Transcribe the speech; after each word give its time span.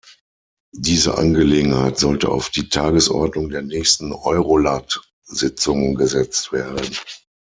Diese 0.75 1.19
Angelegenheit 1.19 1.99
sollte 1.99 2.29
auf 2.29 2.49
die 2.49 2.69
Tagesordnung 2.69 3.49
der 3.49 3.61
nächsten 3.61 4.13
EuroLat-Sitzung 4.13 5.93
gesetzt 5.93 6.51
werden. 6.51 6.91